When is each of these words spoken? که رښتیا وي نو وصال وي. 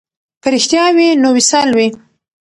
که 0.43 0.47
رښتیا 0.55 0.85
وي 0.95 1.07
نو 1.21 1.29
وصال 1.37 1.69
وي. 1.77 1.87